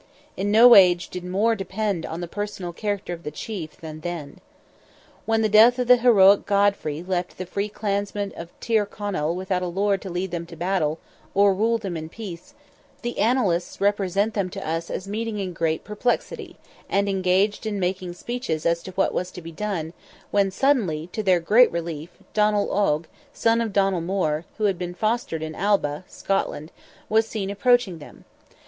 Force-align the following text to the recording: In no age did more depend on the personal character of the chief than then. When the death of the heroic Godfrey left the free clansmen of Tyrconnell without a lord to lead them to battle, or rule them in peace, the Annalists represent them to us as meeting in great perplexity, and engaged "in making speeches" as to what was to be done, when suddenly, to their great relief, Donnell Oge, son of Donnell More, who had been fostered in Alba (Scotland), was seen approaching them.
In 0.35 0.49
no 0.49 0.73
age 0.73 1.09
did 1.09 1.23
more 1.23 1.53
depend 1.53 2.07
on 2.07 2.21
the 2.21 2.27
personal 2.27 2.73
character 2.73 3.13
of 3.13 3.21
the 3.21 3.29
chief 3.29 3.77
than 3.77 3.99
then. 4.01 4.39
When 5.27 5.43
the 5.43 5.47
death 5.47 5.77
of 5.77 5.85
the 5.87 5.97
heroic 5.97 6.47
Godfrey 6.47 7.03
left 7.03 7.37
the 7.37 7.45
free 7.45 7.69
clansmen 7.69 8.33
of 8.35 8.49
Tyrconnell 8.59 9.35
without 9.35 9.61
a 9.61 9.67
lord 9.67 10.01
to 10.01 10.09
lead 10.09 10.31
them 10.31 10.47
to 10.47 10.55
battle, 10.55 10.97
or 11.35 11.53
rule 11.53 11.77
them 11.77 11.95
in 11.95 12.09
peace, 12.09 12.55
the 13.03 13.19
Annalists 13.19 13.79
represent 13.79 14.33
them 14.33 14.49
to 14.49 14.67
us 14.67 14.89
as 14.89 15.07
meeting 15.07 15.37
in 15.37 15.53
great 15.53 15.83
perplexity, 15.83 16.57
and 16.89 17.07
engaged 17.07 17.67
"in 17.67 17.79
making 17.79 18.13
speeches" 18.13 18.65
as 18.65 18.81
to 18.81 18.93
what 18.93 19.13
was 19.13 19.29
to 19.29 19.39
be 19.43 19.51
done, 19.51 19.93
when 20.31 20.49
suddenly, 20.49 21.11
to 21.13 21.21
their 21.21 21.39
great 21.39 21.71
relief, 21.71 22.09
Donnell 22.33 22.75
Oge, 22.75 23.05
son 23.33 23.61
of 23.61 23.71
Donnell 23.71 24.01
More, 24.01 24.45
who 24.57 24.63
had 24.63 24.79
been 24.79 24.95
fostered 24.95 25.43
in 25.43 25.53
Alba 25.53 26.05
(Scotland), 26.07 26.71
was 27.07 27.27
seen 27.27 27.51
approaching 27.51 27.99
them. 27.99 28.25